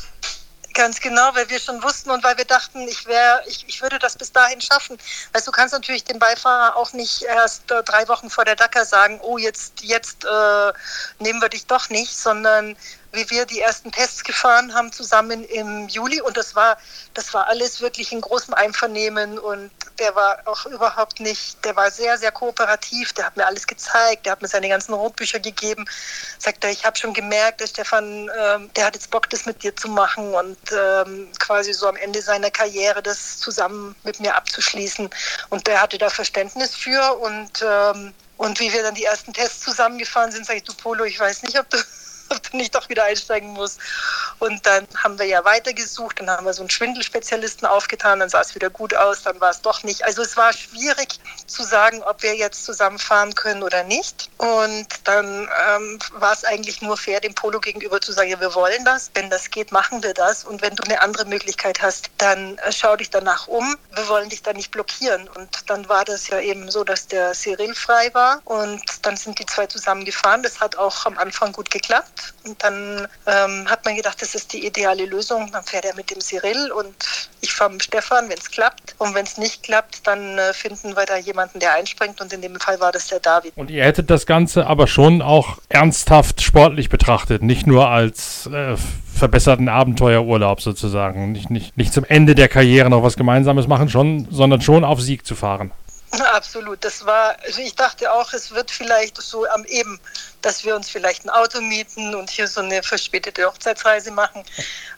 Ganz 0.74 1.00
genau, 1.00 1.34
weil 1.34 1.50
wir 1.50 1.60
schon 1.60 1.82
wussten 1.84 2.12
und 2.12 2.24
weil 2.24 2.38
wir 2.38 2.46
dachten, 2.46 2.88
ich, 2.88 3.06
wär, 3.06 3.42
ich, 3.48 3.66
ich 3.68 3.82
würde 3.82 4.00
das 4.00 4.16
bis 4.16 4.32
dahin 4.32 4.62
schaffen. 4.62 4.98
Weißt 5.34 5.48
du, 5.48 5.52
kannst 5.52 5.74
natürlich 5.74 6.04
dem 6.04 6.20
Beifahrer 6.20 6.76
auch 6.76 6.94
nicht 6.94 7.24
erst 7.24 7.70
äh, 7.72 7.84
drei 7.84 8.08
Wochen 8.08 8.30
vor 8.30 8.46
der 8.46 8.56
Dakar 8.56 8.86
sagen, 8.86 9.20
oh, 9.22 9.38
jetzt, 9.38 9.82
jetzt 9.82 10.24
äh, 10.24 10.74
nehmen 11.20 11.42
wir 11.42 11.50
dich 11.50 11.66
doch 11.66 11.90
nicht, 11.90 12.16
sondern 12.16 12.78
wie 13.12 13.30
wir 13.30 13.46
die 13.46 13.60
ersten 13.60 13.92
Tests 13.92 14.24
gefahren 14.24 14.74
haben 14.74 14.92
zusammen 14.94 15.44
im 15.44 15.88
Juli 15.90 16.22
und 16.22 16.38
das 16.38 16.56
war 16.56 16.78
das 17.14 17.34
war 17.34 17.48
alles 17.48 17.82
wirklich 17.82 18.12
in 18.12 18.22
großem 18.22 18.54
Einvernehmen 18.54 19.38
und 19.38 19.70
der 20.02 20.16
war 20.16 20.40
auch 20.46 20.66
überhaupt 20.66 21.20
nicht, 21.20 21.64
der 21.64 21.76
war 21.76 21.92
sehr 21.92 22.18
sehr 22.18 22.32
kooperativ, 22.32 23.14
der 23.14 23.28
hat 23.28 23.38
mir 23.38 23.46
alles 23.46 23.68
gezeigt, 23.68 24.26
der 24.26 24.34
hat 24.34 24.42
mir 24.42 24.48
seine 24.48 24.68
ganzen 24.68 24.94
Rotbücher 24.94 25.40
gegeben, 25.40 25.86
sagt 26.40 26.64
er, 26.64 26.72
ich 26.72 26.84
habe 26.84 26.98
schon 26.98 27.14
gemerkt, 27.14 27.62
der 27.62 27.68
Stefan, 27.68 28.30
ähm, 28.38 28.70
der 28.76 28.86
hat 28.86 28.96
jetzt 28.96 29.12
Bock 29.12 29.30
das 29.30 29.46
mit 29.46 29.62
dir 29.64 29.76
zu 29.76 29.88
machen 29.88 30.34
und 30.34 30.58
ähm, 30.72 31.30
quasi 31.40 31.72
so 31.72 31.88
am 31.88 31.96
Ende 31.96 32.22
seiner 32.22 32.50
Karriere 32.50 33.04
das 33.04 33.38
zusammen 33.38 33.96
mit 34.04 34.20
mir 34.20 34.36
abzuschließen. 34.36 35.10
Und 35.50 35.68
der 35.68 35.82
hatte 35.82 35.98
da 36.00 36.10
Verständnis 36.10 36.76
für 36.76 37.14
und 37.20 37.64
ähm, 37.64 38.14
und 38.38 38.60
wie 38.60 38.74
wir 38.74 38.82
dann 38.82 38.96
die 38.96 39.04
ersten 39.04 39.34
Tests 39.34 39.60
zusammengefahren 39.60 40.32
sind, 40.32 40.48
sage 40.48 40.58
ich, 40.58 40.64
du 40.64 40.74
Polo, 40.74 41.04
ich 41.04 41.20
weiß 41.20 41.44
nicht, 41.44 41.60
ob 41.60 41.70
du 41.70 41.78
ob 42.32 42.50
du 42.50 42.58
nicht 42.58 42.76
doch 42.76 42.90
wieder 42.90 43.04
einsteigen 43.04 43.50
musst. 43.50 43.80
Und 44.40 44.66
dann 44.66 44.88
haben 44.98 45.20
wir 45.20 45.26
ja 45.26 45.44
weitergesucht, 45.46 46.20
dann 46.20 46.30
haben 46.30 46.46
wir 46.46 46.54
so 46.54 46.62
einen 46.62 46.70
Schwindelspezialisten 46.70 47.68
aufgetan, 47.68 48.20
dann 48.20 48.30
sah 48.30 48.42
es 48.42 48.56
wieder 48.56 48.70
gut 48.70 48.96
aus, 48.96 49.24
dann 49.24 49.40
war 49.40 49.52
es 49.52 49.62
doch 49.62 49.84
nicht. 49.84 50.04
Also 50.04 50.22
es 50.22 50.38
war 50.38 50.54
schwierig 50.54 51.20
zu 51.48 51.64
sagen, 51.64 52.02
ob 52.04 52.24
wir 52.24 52.36
jetzt 52.36 52.66
zusammenfahren 52.66 53.36
können 53.36 53.64
oder 53.64 53.84
nicht. 53.84 54.30
Und 54.38 54.88
dann 55.04 55.48
ähm, 55.68 56.00
war 56.14 56.34
es 56.34 56.44
eigentlich 56.44 56.82
nur 56.82 56.98
fair, 56.98 57.20
dem 57.20 57.36
Polo 57.36 57.60
gegenüber 57.60 58.02
zu 58.02 58.12
sagen, 58.12 58.30
ja, 58.30 58.40
wir 58.40 58.56
wollen 58.56 58.84
das, 58.86 59.12
wenn 59.14 59.30
das 59.30 59.52
geht, 59.52 59.72
machen 59.72 60.02
wir 60.04 60.14
das. 60.14 60.44
Und 60.44 60.62
wenn 60.62 60.76
du 60.76 60.84
eine 60.84 61.02
andere 61.02 61.26
Möglichkeit 61.26 61.82
hast, 61.82 62.10
dann 62.18 62.58
äh, 62.60 62.72
schau 62.72 62.96
dich 62.96 63.10
danach 63.10 63.48
um. 63.48 63.76
Wir 63.94 64.08
wollen 64.08 64.30
dich 64.30 64.42
da 64.42 64.54
nicht 64.54 64.72
blockieren. 64.72 65.28
Und 65.30 65.70
dann 65.70 65.88
war 65.90 66.06
das 66.06 66.28
ja 66.28 66.40
eben 66.40 66.72
so, 66.72 66.84
dass 66.84 67.08
der 67.08 67.34
Cyril 67.34 67.76
frei 67.76 68.14
war 68.14 68.42
und 68.46 68.82
dann 69.02 69.18
sind 69.18 69.40
die 69.40 69.46
zwei 69.46 69.68
zusammen 69.68 70.06
gefahren. 70.06 70.44
Das 70.44 70.60
hat 70.60 70.78
auch 70.78 71.06
am 71.06 71.18
Anfang 71.18 71.52
gut 71.52 71.70
geklappt. 71.70 72.21
Und 72.46 72.62
dann 72.64 73.08
ähm, 73.28 73.68
hat 73.70 73.86
man 73.86 73.96
gedacht, 73.96 74.22
das 74.22 74.36
ist 74.36 74.54
die 74.54 74.66
ideale 74.66 75.06
Lösung. 75.06 75.50
Dann 75.52 75.64
fährt 75.64 75.86
er 75.86 75.96
mit 75.96 76.10
dem 76.10 76.22
Cyril 76.22 76.72
und 76.72 76.96
ich 77.42 77.54
fahre 77.54 77.72
mit 77.72 77.84
Stefan, 77.84 78.30
wenn 78.30 78.38
es 78.38 78.50
klappt. 78.50 78.96
Und 78.98 79.14
wenn 79.16 79.26
es 79.26 79.38
nicht 79.38 79.64
klappt, 79.64 80.06
dann 80.08 80.38
äh, 80.38 80.54
finden 80.54 80.96
wir 80.96 81.06
da 81.06 81.18
jemanden, 81.18 81.60
der 81.60 81.74
einspringt. 81.74 82.22
Und 82.22 82.34
in 82.34 82.42
dem 82.42 82.60
Fall 82.60 82.80
war 82.80 82.92
das 82.92 83.08
der 83.08 83.20
David. 83.20 83.54
Und 83.56 83.70
ihr 83.70 83.84
hättet 83.84 84.10
das 84.10 84.26
Ganze 84.26 84.68
aber 84.68 84.88
schon 84.88 85.22
auch 85.22 85.58
ernsthaft 85.70 86.42
sportlich 86.42 86.90
betrachtet, 86.90 87.42
nicht 87.42 87.68
nur 87.68 87.90
als 87.90 88.48
äh, 88.48 88.76
verbesserten 89.14 89.70
Abenteuerurlaub 89.70 90.62
sozusagen. 90.62 91.32
Nicht, 91.32 91.50
nicht, 91.50 91.78
nicht 91.78 91.94
zum 91.94 92.06
Ende 92.06 92.36
der 92.36 92.48
Karriere 92.48 92.90
noch 92.90 93.04
was 93.04 93.18
Gemeinsames 93.18 93.68
machen, 93.68 93.90
schon, 93.90 94.28
sondern 94.32 94.62
schon 94.62 94.84
auf 94.84 95.00
Sieg 95.00 95.26
zu 95.26 95.36
fahren. 95.36 95.72
Absolut. 96.12 96.84
Das 96.84 97.06
war, 97.06 97.38
also 97.42 97.62
ich 97.62 97.76
dachte 97.76 98.12
auch, 98.12 98.34
es 98.34 98.52
wird 98.52 98.70
vielleicht 98.70 99.22
so 99.22 99.48
am 99.48 99.64
eben, 99.66 100.00
dass 100.42 100.64
wir 100.66 100.76
uns 100.76 100.90
vielleicht 100.90 101.26
ein 101.26 101.30
Auto 101.30 101.62
mieten 101.62 102.16
und 102.16 102.30
hier 102.30 102.48
so 102.48 102.60
eine 102.62 102.84
verspätete 102.84 103.46
Hochzeitsreise 103.46 104.12
machen. 104.12 104.44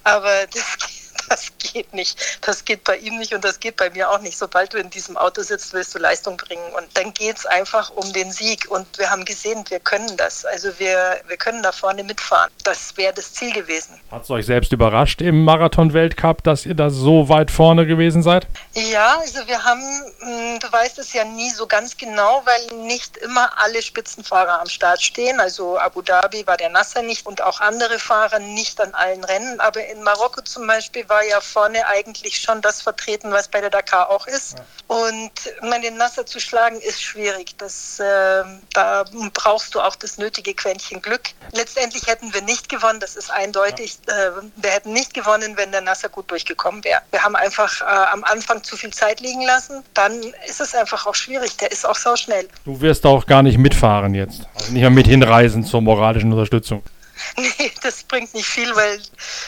Aber 0.03 0.48
das 0.48 0.63
das 1.33 1.51
geht 1.57 1.93
nicht. 1.93 2.37
Das 2.41 2.63
geht 2.63 2.83
bei 2.83 2.97
ihm 2.97 3.17
nicht 3.17 3.33
und 3.33 3.43
das 3.43 3.59
geht 3.59 3.77
bei 3.77 3.89
mir 3.89 4.09
auch 4.09 4.19
nicht. 4.19 4.37
Sobald 4.37 4.73
du 4.73 4.77
in 4.77 4.89
diesem 4.89 5.17
Auto 5.17 5.41
sitzt, 5.41 5.73
willst 5.73 5.95
du 5.95 5.99
Leistung 5.99 6.37
bringen. 6.37 6.73
Und 6.77 6.85
dann 6.93 7.13
geht 7.13 7.37
es 7.37 7.45
einfach 7.45 7.89
um 7.95 8.13
den 8.13 8.31
Sieg. 8.31 8.69
Und 8.69 8.85
wir 8.99 9.09
haben 9.09 9.25
gesehen, 9.25 9.63
wir 9.69 9.79
können 9.79 10.15
das. 10.17 10.45
Also 10.45 10.69
wir, 10.77 11.21
wir 11.27 11.37
können 11.37 11.63
da 11.63 11.71
vorne 11.71 12.03
mitfahren. 12.03 12.51
Das 12.63 12.95
wäre 12.97 13.13
das 13.13 13.33
Ziel 13.33 13.51
gewesen. 13.51 13.99
Hat 14.11 14.23
es 14.23 14.29
euch 14.29 14.45
selbst 14.45 14.71
überrascht 14.71 15.21
im 15.21 15.43
Marathon-Weltcup, 15.43 16.43
dass 16.43 16.65
ihr 16.65 16.75
da 16.75 16.89
so 16.91 17.29
weit 17.29 17.49
vorne 17.49 17.87
gewesen 17.87 18.21
seid? 18.21 18.45
Ja, 18.73 19.17
also 19.19 19.47
wir 19.47 19.63
haben, 19.63 19.81
hm, 20.19 20.59
du 20.59 20.71
weißt 20.71 20.99
es 20.99 21.13
ja 21.13 21.23
nie 21.23 21.49
so 21.49 21.65
ganz 21.65 21.97
genau, 21.97 22.43
weil 22.45 22.77
nicht 22.77 23.17
immer 23.17 23.49
alle 23.57 23.81
Spitzenfahrer 23.81 24.61
am 24.61 24.69
Start 24.69 25.01
stehen. 25.01 25.39
Also 25.39 25.79
Abu 25.79 26.01
Dhabi 26.03 26.45
war 26.45 26.57
der 26.57 26.69
Nasser 26.69 27.01
nicht 27.01 27.25
und 27.25 27.41
auch 27.41 27.59
andere 27.59 27.97
Fahrer 27.97 28.39
nicht 28.39 28.79
an 28.79 28.93
allen 28.93 29.23
Rennen. 29.23 29.59
Aber 29.59 29.83
in 29.87 30.03
Marokko 30.03 30.41
zum 30.41 30.67
Beispiel 30.67 31.07
war 31.09 31.22
ja 31.23 31.41
vorne 31.41 31.85
eigentlich 31.87 32.37
schon 32.41 32.61
das 32.61 32.81
vertreten, 32.81 33.31
was 33.31 33.47
bei 33.47 33.61
der 33.61 33.69
Dakar 33.69 34.09
auch 34.09 34.27
ist. 34.27 34.57
Ja. 34.57 34.95
Und 34.95 35.31
meine 35.61 35.91
Nasser 35.91 36.25
zu 36.25 36.39
schlagen 36.39 36.79
ist 36.81 37.01
schwierig. 37.01 37.57
Das, 37.57 37.99
äh, 37.99 38.43
da 38.73 39.05
brauchst 39.33 39.75
du 39.75 39.81
auch 39.81 39.95
das 39.95 40.17
nötige 40.17 40.53
Quäntchen 40.53 41.01
Glück. 41.01 41.29
Letztendlich 41.51 42.07
hätten 42.07 42.33
wir 42.33 42.41
nicht 42.41 42.69
gewonnen, 42.69 42.99
das 42.99 43.15
ist 43.15 43.31
eindeutig. 43.31 43.97
Ja. 44.07 44.27
Äh, 44.27 44.31
wir 44.55 44.71
hätten 44.71 44.93
nicht 44.93 45.13
gewonnen, 45.13 45.57
wenn 45.57 45.71
der 45.71 45.81
Nasser 45.81 46.09
gut 46.09 46.29
durchgekommen 46.29 46.83
wäre. 46.83 47.01
Wir 47.11 47.23
haben 47.23 47.35
einfach 47.35 47.81
äh, 47.81 47.85
am 47.85 48.23
Anfang 48.23 48.63
zu 48.63 48.77
viel 48.77 48.93
Zeit 48.93 49.19
liegen 49.19 49.41
lassen. 49.41 49.83
Dann 49.93 50.21
ist 50.47 50.61
es 50.61 50.75
einfach 50.75 51.05
auch 51.05 51.15
schwierig. 51.15 51.57
Der 51.57 51.71
ist 51.71 51.85
auch 51.85 51.95
so 51.95 52.15
schnell. 52.15 52.47
Du 52.65 52.79
wirst 52.81 53.05
auch 53.05 53.25
gar 53.25 53.41
nicht 53.41 53.57
mitfahren 53.57 54.13
jetzt. 54.13 54.41
Also 54.55 54.71
nicht 54.71 54.81
mehr 54.81 54.89
mit 54.89 55.07
hinreisen 55.07 55.63
zur 55.63 55.81
moralischen 55.81 56.31
Unterstützung. 56.31 56.83
Nee, 57.37 57.71
das 57.81 58.03
bringt 58.03 58.33
nicht 58.33 58.47
viel, 58.47 58.75
weil 58.75 59.01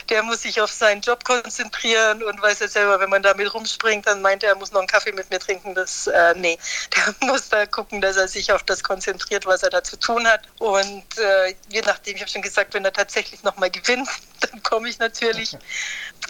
der 0.09 0.23
muss 0.23 0.41
sich 0.41 0.59
auf 0.59 0.71
seinen 0.71 1.01
Job 1.01 1.23
konzentrieren 1.23 2.23
und 2.23 2.41
weiß 2.41 2.59
ja 2.59 2.67
selber, 2.67 2.99
wenn 2.99 3.09
man 3.09 3.23
damit 3.23 3.53
rumspringt, 3.53 4.07
dann 4.07 4.21
meint 4.21 4.43
er, 4.43 4.49
er 4.49 4.55
muss 4.55 4.71
noch 4.71 4.79
einen 4.79 4.87
Kaffee 4.87 5.11
mit 5.11 5.29
mir 5.29 5.39
trinken. 5.39 5.75
Das, 5.75 6.07
äh, 6.07 6.33
nee, 6.35 6.57
der 6.95 7.27
muss 7.27 7.49
da 7.49 7.65
gucken, 7.65 8.01
dass 8.01 8.17
er 8.17 8.27
sich 8.27 8.51
auf 8.51 8.63
das 8.63 8.83
konzentriert, 8.83 9.45
was 9.45 9.63
er 9.63 9.69
da 9.69 9.83
zu 9.83 9.97
tun 9.97 10.27
hat. 10.27 10.41
Und 10.59 11.05
äh, 11.17 11.55
je 11.69 11.81
nachdem, 11.81 12.15
ich 12.15 12.21
habe 12.21 12.31
schon 12.31 12.41
gesagt, 12.41 12.73
wenn 12.73 12.85
er 12.85 12.93
tatsächlich 12.93 13.43
nochmal 13.43 13.69
gewinnt, 13.71 14.09
dann 14.41 14.61
komme 14.63 14.89
ich 14.89 14.99
natürlich. 14.99 15.57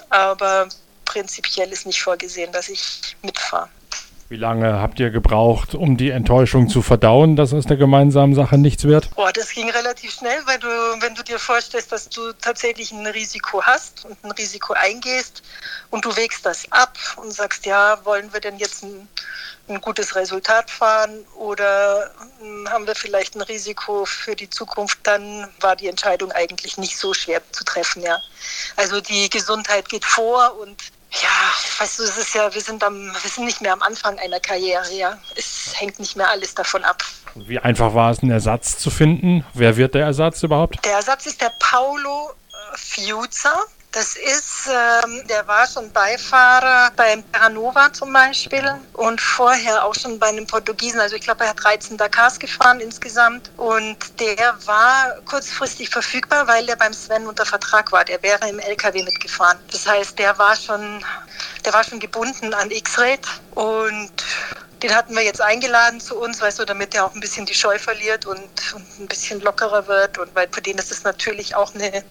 Aber 0.09 0.69
prinzipiell 1.05 1.71
ist 1.71 1.85
nicht 1.85 2.01
vorgesehen, 2.01 2.51
dass 2.51 2.69
ich 2.69 3.15
mitfahre. 3.21 3.69
Wie 4.27 4.37
lange 4.37 4.81
habt 4.81 4.99
ihr 4.99 5.11
gebraucht, 5.11 5.75
um 5.75 5.97
die 5.97 6.09
Enttäuschung 6.09 6.67
zu 6.67 6.81
verdauen, 6.81 7.35
dass 7.35 7.53
aus 7.53 7.65
der 7.65 7.77
gemeinsamen 7.77 8.33
Sache 8.33 8.57
nichts 8.57 8.83
wird? 8.83 9.13
Boah, 9.13 9.31
das 9.31 9.51
ging 9.51 9.69
relativ 9.69 10.13
schnell, 10.13 10.39
weil 10.45 10.57
du, 10.57 10.67
wenn 10.67 11.13
du 11.13 11.23
dir 11.23 11.37
vorstellst, 11.37 11.91
dass 11.91 12.09
du 12.09 12.33
tatsächlich 12.41 12.91
ein 12.91 13.05
Risiko 13.05 13.61
hast 13.61 14.03
und 14.03 14.17
ein 14.23 14.31
Risiko 14.31 14.73
eingehst 14.73 15.43
und 15.91 16.05
du 16.05 16.15
wägst 16.15 16.43
das 16.43 16.65
ab 16.71 16.97
und 17.17 17.31
sagst, 17.31 17.67
ja, 17.67 18.03
wollen 18.03 18.33
wir 18.33 18.39
denn 18.39 18.57
jetzt 18.57 18.83
ein, 18.83 19.07
ein 19.69 19.79
gutes 19.79 20.15
Resultat 20.15 20.71
fahren 20.71 21.23
oder 21.35 22.09
hm, 22.39 22.67
haben 22.67 22.87
wir 22.87 22.95
vielleicht 22.95 23.35
ein 23.35 23.41
Risiko 23.41 24.05
für 24.05 24.35
die 24.35 24.49
Zukunft, 24.49 24.97
dann 25.03 25.47
war 25.59 25.75
die 25.75 25.87
Entscheidung 25.87 26.31
eigentlich 26.31 26.79
nicht 26.79 26.97
so 26.97 27.13
schwer 27.13 27.43
zu 27.51 27.63
treffen, 27.63 28.01
ja. 28.01 28.17
Also 28.75 29.01
die 29.01 29.29
Gesundheit 29.29 29.87
geht 29.87 30.03
vor 30.03 30.57
und 30.59 30.81
ja, 31.21 31.29
weißt 31.79 31.99
du, 31.99 32.03
es 32.03 32.17
ist 32.17 32.35
ja, 32.35 32.53
wir 32.53 32.61
sind 32.61 32.83
am, 32.83 33.07
wir 33.07 33.29
sind 33.29 33.45
nicht 33.45 33.61
mehr 33.61 33.73
am 33.73 33.81
Anfang 33.81 34.17
einer 34.19 34.39
Karriere, 34.39 34.91
ja. 34.93 35.17
Es 35.35 35.73
hängt 35.75 35.99
nicht 35.99 36.15
mehr 36.15 36.29
alles 36.29 36.55
davon 36.55 36.83
ab. 36.83 37.03
Wie 37.35 37.59
einfach 37.59 37.93
war 37.93 38.11
es, 38.11 38.19
einen 38.19 38.31
Ersatz 38.31 38.77
zu 38.77 38.89
finden? 38.89 39.45
Wer 39.53 39.77
wird 39.77 39.93
der 39.93 40.05
Ersatz 40.05 40.43
überhaupt? 40.43 40.83
Der 40.85 40.93
Ersatz 40.93 41.25
ist 41.25 41.41
der 41.41 41.51
Paulo 41.59 42.31
äh, 42.31 42.77
Fiuza. 42.77 43.53
Das 43.95 44.17
ist, 44.17 44.67
ähm, 44.67 45.25
der 45.29 45.47
war 45.47 45.65
schon 45.65 45.89
Beifahrer 45.89 46.91
beim 46.97 47.23
Terranova 47.31 47.93
zum 47.93 48.11
Beispiel 48.11 48.69
und 48.91 49.21
vorher 49.21 49.85
auch 49.85 49.95
schon 49.95 50.19
bei 50.19 50.27
einem 50.27 50.45
Portugiesen. 50.45 50.99
Also 50.99 51.15
ich 51.15 51.21
glaube, 51.21 51.45
er 51.45 51.51
hat 51.51 51.63
13 51.63 51.95
Dakars 51.95 52.37
gefahren 52.37 52.81
insgesamt 52.81 53.49
und 53.55 53.95
der 54.19 54.53
war 54.65 55.15
kurzfristig 55.23 55.89
verfügbar, 55.89 56.45
weil 56.45 56.67
er 56.67 56.75
beim 56.75 56.91
Sven 56.91 57.25
unter 57.25 57.45
Vertrag 57.45 57.93
war. 57.93 58.03
Der 58.03 58.21
wäre 58.21 58.49
im 58.49 58.59
LKW 58.59 59.01
mitgefahren. 59.01 59.57
Das 59.71 59.87
heißt, 59.87 60.19
der 60.19 60.37
war 60.37 60.57
schon, 60.57 61.01
der 61.63 61.71
war 61.71 61.85
schon 61.85 62.01
gebunden 62.01 62.53
an 62.53 62.69
X-Ray 62.71 63.17
und 63.51 64.11
den 64.83 64.93
hatten 64.93 65.15
wir 65.15 65.23
jetzt 65.23 65.41
eingeladen 65.41 65.99
zu 65.99 66.17
uns, 66.19 66.41
weißt 66.41 66.59
du, 66.59 66.65
damit 66.65 66.93
er 66.93 67.05
auch 67.05 67.13
ein 67.15 67.21
bisschen 67.21 67.45
die 67.45 67.55
Scheu 67.55 67.79
verliert 67.79 68.25
und, 68.25 68.49
und 68.73 68.99
ein 68.99 69.07
bisschen 69.07 69.39
lockerer 69.41 69.87
wird. 69.87 70.17
Und 70.17 70.35
weil 70.35 70.47
für 70.51 70.61
den 70.61 70.77
ist 70.77 70.91
es 70.91 71.03
natürlich 71.03 71.55
auch 71.55 71.73
eine, 71.73 72.03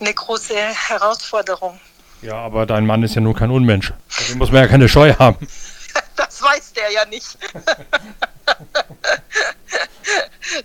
eine 0.00 0.14
große 0.14 0.54
Herausforderung. 0.54 1.80
Ja, 2.22 2.34
aber 2.34 2.66
dein 2.66 2.86
Mann 2.86 3.02
ist 3.02 3.14
ja 3.14 3.20
nur 3.20 3.34
kein 3.34 3.50
Unmensch. 3.50 3.92
Deswegen 4.18 4.38
muss 4.38 4.50
man 4.50 4.62
ja 4.62 4.68
keine 4.68 4.88
Scheu 4.88 5.14
haben. 5.14 5.46
das 6.16 6.42
weiß 6.42 6.72
der 6.72 6.90
ja 6.90 7.04
nicht. 7.06 7.38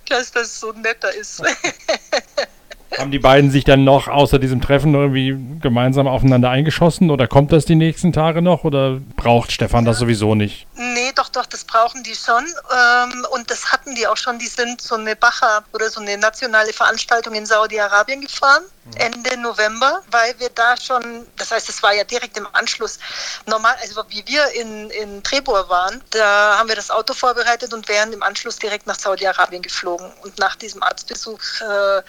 Dass 0.09 0.31
das 0.31 0.59
so 0.59 0.71
netter 0.71 1.13
ist. 1.13 1.43
Haben 2.97 3.11
die 3.11 3.19
beiden 3.19 3.51
sich 3.51 3.63
dann 3.63 3.83
noch 3.83 4.07
außer 4.07 4.39
diesem 4.39 4.61
Treffen 4.61 4.93
irgendwie 4.93 5.35
gemeinsam 5.61 6.07
aufeinander 6.07 6.49
eingeschossen 6.49 7.09
oder 7.09 7.27
kommt 7.27 7.51
das 7.51 7.65
die 7.65 7.75
nächsten 7.75 8.13
Tage 8.13 8.41
noch 8.41 8.63
oder 8.63 8.99
braucht 9.15 9.51
Stefan 9.51 9.85
das 9.85 9.97
sowieso 9.97 10.35
nicht? 10.35 10.67
Nee, 10.75 11.11
doch, 11.15 11.29
doch, 11.29 11.45
das 11.45 11.63
brauchen 11.63 12.03
die 12.03 12.15
schon. 12.15 12.45
Ähm, 12.45 13.25
und 13.31 13.49
das 13.49 13.71
hatten 13.71 13.95
die 13.95 14.07
auch 14.07 14.17
schon. 14.17 14.39
Die 14.39 14.47
sind 14.47 14.81
so 14.81 14.95
eine 14.95 15.15
Bacha 15.15 15.63
oder 15.73 15.89
so 15.89 16.01
eine 16.01 16.17
nationale 16.17 16.73
Veranstaltung 16.73 17.33
in 17.33 17.45
Saudi-Arabien 17.45 18.21
gefahren. 18.21 18.63
Ende 18.95 19.37
November, 19.37 20.01
weil 20.11 20.37
wir 20.39 20.49
da 20.49 20.75
schon, 20.75 21.25
das 21.37 21.51
heißt, 21.51 21.69
es 21.69 21.81
war 21.81 21.93
ja 21.93 22.03
direkt 22.03 22.37
im 22.37 22.45
Anschluss, 22.51 22.99
normal, 23.45 23.73
also 23.81 24.03
wie 24.09 24.23
wir 24.27 24.45
in, 24.59 24.89
in 24.89 25.23
Trebur 25.23 25.69
waren, 25.69 26.03
da 26.09 26.57
haben 26.57 26.67
wir 26.67 26.75
das 26.75 26.91
Auto 26.91 27.13
vorbereitet 27.13 27.73
und 27.73 27.87
wären 27.87 28.11
im 28.11 28.21
Anschluss 28.21 28.59
direkt 28.59 28.85
nach 28.85 28.99
Saudi-Arabien 28.99 29.61
geflogen. 29.61 30.11
Und 30.21 30.37
nach 30.37 30.57
diesem 30.57 30.83
Arztbesuch 30.83 31.39
äh, 31.61 32.01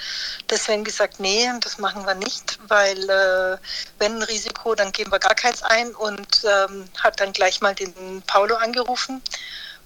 deswegen 0.74 0.84
gesagt, 0.84 1.20
nee, 1.20 1.48
das 1.60 1.78
machen 1.78 2.04
wir 2.04 2.14
nicht, 2.14 2.58
weil 2.68 2.98
äh, 3.08 3.58
wenn 3.98 4.16
ein 4.16 4.22
Risiko, 4.22 4.74
dann 4.74 4.90
geben 4.92 5.12
wir 5.12 5.18
gar 5.18 5.34
keins 5.34 5.62
ein 5.62 5.94
und 5.94 6.44
ähm, 6.44 6.86
hat 6.98 7.20
dann 7.20 7.32
gleich 7.32 7.60
mal 7.60 7.74
den 7.74 8.22
Paulo 8.26 8.56
angerufen 8.56 9.22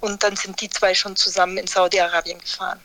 und 0.00 0.22
dann 0.22 0.36
sind 0.36 0.60
die 0.60 0.70
zwei 0.70 0.94
schon 0.94 1.16
zusammen 1.16 1.58
in 1.58 1.66
Saudi-Arabien 1.66 2.38
gefahren. 2.38 2.80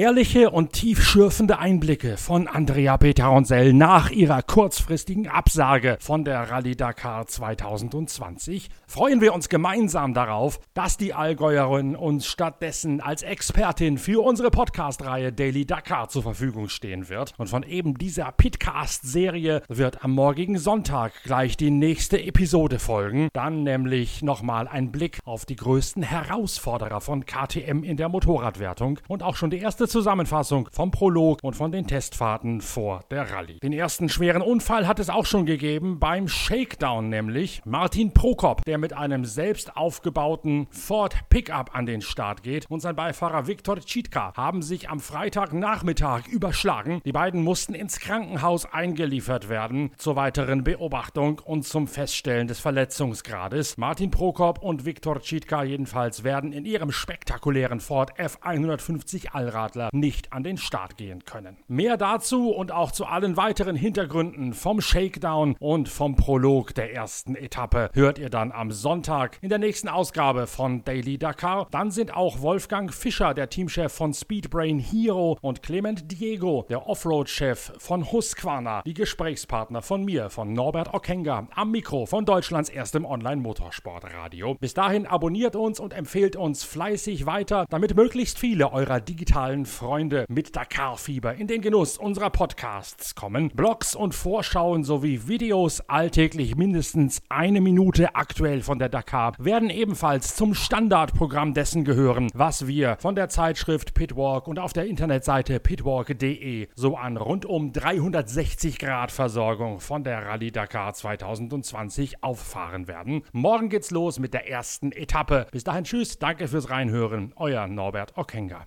Ehrliche 0.00 0.48
und 0.48 0.72
tiefschürfende 0.72 1.58
Einblicke 1.58 2.16
von 2.16 2.48
Andrea 2.48 2.96
Peteronsell 2.96 3.74
nach 3.74 4.08
ihrer 4.08 4.42
kurzfristigen 4.42 5.28
Absage 5.28 5.98
von 6.00 6.24
der 6.24 6.50
Rallye 6.50 6.74
Dakar 6.74 7.26
2020 7.26 8.70
freuen 8.86 9.20
wir 9.20 9.34
uns 9.34 9.50
gemeinsam 9.50 10.14
darauf, 10.14 10.58
dass 10.72 10.96
die 10.96 11.12
Allgäuerin 11.12 11.96
uns 11.96 12.26
stattdessen 12.26 13.02
als 13.02 13.22
Expertin 13.22 13.98
für 13.98 14.24
unsere 14.24 14.50
Podcast-Reihe 14.50 15.34
Daily 15.34 15.66
Dakar 15.66 16.08
zur 16.08 16.22
Verfügung 16.22 16.70
stehen 16.70 17.10
wird. 17.10 17.34
Und 17.36 17.48
von 17.48 17.62
eben 17.62 17.98
dieser 17.98 18.32
Pitcast-Serie 18.32 19.60
wird 19.68 20.02
am 20.02 20.12
morgigen 20.12 20.56
Sonntag 20.56 21.12
gleich 21.24 21.58
die 21.58 21.70
nächste 21.70 22.22
Episode 22.22 22.78
folgen. 22.78 23.28
Dann 23.34 23.64
nämlich 23.64 24.22
nochmal 24.22 24.66
ein 24.66 24.92
Blick 24.92 25.18
auf 25.26 25.44
die 25.44 25.56
größten 25.56 26.02
Herausforderer 26.02 27.02
von 27.02 27.26
KTM 27.26 27.84
in 27.84 27.98
der 27.98 28.08
Motorradwertung 28.08 28.98
und 29.06 29.22
auch 29.22 29.36
schon 29.36 29.50
die 29.50 29.58
erste 29.58 29.89
Zusammenfassung 29.90 30.68
vom 30.72 30.92
Prolog 30.92 31.40
und 31.42 31.56
von 31.56 31.72
den 31.72 31.86
Testfahrten 31.86 32.60
vor 32.60 33.00
der 33.10 33.30
Rallye. 33.30 33.58
Den 33.58 33.72
ersten 33.72 34.08
schweren 34.08 34.40
Unfall 34.40 34.86
hat 34.86 35.00
es 35.00 35.10
auch 35.10 35.26
schon 35.26 35.46
gegeben, 35.46 35.98
beim 35.98 36.28
Shakedown 36.28 37.08
nämlich. 37.08 37.60
Martin 37.64 38.14
Prokop, 38.14 38.64
der 38.64 38.78
mit 38.78 38.92
einem 38.92 39.24
selbst 39.24 39.76
aufgebauten 39.76 40.68
Ford 40.70 41.16
Pickup 41.28 41.74
an 41.74 41.86
den 41.86 42.02
Start 42.02 42.44
geht 42.44 42.66
und 42.70 42.80
sein 42.80 42.94
Beifahrer 42.94 43.48
Viktor 43.48 43.80
Chitka 43.80 44.32
haben 44.36 44.62
sich 44.62 44.88
am 44.88 45.00
Freitagnachmittag 45.00 46.28
überschlagen. 46.28 47.00
Die 47.04 47.12
beiden 47.12 47.42
mussten 47.42 47.74
ins 47.74 47.98
Krankenhaus 47.98 48.72
eingeliefert 48.72 49.48
werden 49.48 49.90
zur 49.96 50.14
weiteren 50.14 50.62
Beobachtung 50.62 51.40
und 51.44 51.66
zum 51.66 51.88
Feststellen 51.88 52.46
des 52.46 52.60
Verletzungsgrades. 52.60 53.76
Martin 53.76 54.12
Prokop 54.12 54.62
und 54.62 54.84
Viktor 54.84 55.20
Chitka 55.20 55.64
jedenfalls 55.64 56.22
werden 56.22 56.52
in 56.52 56.64
ihrem 56.64 56.92
spektakulären 56.92 57.80
Ford 57.80 58.16
F150 58.18 59.32
Allradler 59.32 59.79
Sportler 59.80 59.90
nicht 59.92 60.32
an 60.32 60.42
den 60.42 60.56
Start 60.56 60.96
gehen 60.96 61.24
können. 61.24 61.56
Mehr 61.68 61.96
dazu 61.96 62.50
und 62.50 62.72
auch 62.72 62.92
zu 62.92 63.06
allen 63.06 63.36
weiteren 63.36 63.76
Hintergründen 63.76 64.52
vom 64.52 64.80
Shakedown 64.80 65.56
und 65.58 65.88
vom 65.88 66.16
Prolog 66.16 66.74
der 66.74 66.92
ersten 66.92 67.34
Etappe 67.34 67.90
hört 67.94 68.18
ihr 68.18 68.30
dann 68.30 68.52
am 68.52 68.70
Sonntag 68.70 69.38
in 69.40 69.48
der 69.48 69.58
nächsten 69.58 69.88
Ausgabe 69.88 70.46
von 70.46 70.84
Daily 70.84 71.18
Dakar. 71.18 71.66
Dann 71.70 71.90
sind 71.90 72.14
auch 72.14 72.40
Wolfgang 72.40 72.92
Fischer, 72.92 73.34
der 73.34 73.48
Teamchef 73.48 73.92
von 73.92 74.12
Speedbrain 74.12 74.78
Hero 74.78 75.38
und 75.40 75.62
Clement 75.62 76.10
Diego, 76.10 76.66
der 76.68 76.86
Offroad-Chef 76.86 77.72
von 77.78 78.10
Husqvarna, 78.10 78.82
die 78.84 78.94
Gesprächspartner 78.94 79.82
von 79.82 80.04
mir, 80.04 80.30
von 80.30 80.52
Norbert 80.52 80.92
Okenga, 80.92 81.48
am 81.54 81.70
Mikro 81.70 82.06
von 82.06 82.24
Deutschlands 82.24 82.68
erstem 82.68 83.04
Online-Motorsportradio. 83.04 84.54
Bis 84.54 84.74
dahin 84.74 85.06
abonniert 85.06 85.56
uns 85.56 85.80
und 85.80 85.92
empfehlt 85.92 86.36
uns 86.36 86.64
fleißig 86.64 87.26
weiter, 87.26 87.66
damit 87.70 87.94
möglichst 87.96 88.38
viele 88.38 88.72
eurer 88.72 89.00
digitalen 89.00 89.66
Freunde 89.70 90.26
mit 90.28 90.54
Dakar-Fieber 90.54 91.34
in 91.34 91.46
den 91.46 91.62
Genuss 91.62 91.96
unserer 91.96 92.28
Podcasts 92.28 93.14
kommen. 93.14 93.48
Blogs 93.54 93.94
und 93.94 94.14
Vorschauen 94.14 94.84
sowie 94.84 95.26
Videos 95.26 95.80
alltäglich 95.88 96.56
mindestens 96.56 97.22
eine 97.28 97.60
Minute 97.60 98.14
aktuell 98.14 98.60
von 98.62 98.78
der 98.78 98.88
Dakar 98.88 99.32
werden 99.38 99.70
ebenfalls 99.70 100.36
zum 100.36 100.54
Standardprogramm 100.54 101.54
dessen 101.54 101.84
gehören, 101.84 102.28
was 102.34 102.66
wir 102.66 102.96
von 103.00 103.14
der 103.14 103.28
Zeitschrift 103.28 103.94
Pitwalk 103.94 104.48
und 104.48 104.58
auf 104.58 104.72
der 104.72 104.86
Internetseite 104.86 105.60
pitwalk.de 105.60 106.68
so 106.74 106.96
an 106.96 107.16
rundum 107.16 107.72
360 107.72 108.78
Grad 108.78 109.12
Versorgung 109.12 109.80
von 109.80 110.04
der 110.04 110.26
Rallye 110.26 110.50
Dakar 110.50 110.92
2020 110.92 112.22
auffahren 112.22 112.88
werden. 112.88 113.22
Morgen 113.32 113.68
geht's 113.68 113.90
los 113.90 114.18
mit 114.18 114.34
der 114.34 114.48
ersten 114.48 114.92
Etappe. 114.92 115.46
Bis 115.52 115.64
dahin 115.64 115.84
tschüss, 115.84 116.18
danke 116.18 116.48
fürs 116.48 116.70
Reinhören, 116.70 117.32
euer 117.36 117.66
Norbert 117.66 118.18
Okenga. 118.18 118.66